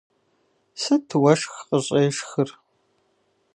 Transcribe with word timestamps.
Сыт 0.81 1.07
уэшх 1.21 1.53
къыщӀешхыр? 1.67 2.49